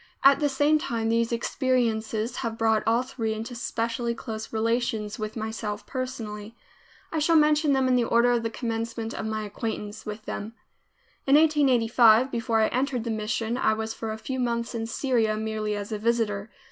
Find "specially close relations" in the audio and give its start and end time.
3.53-5.19